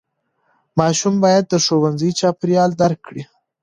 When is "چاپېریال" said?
2.19-2.71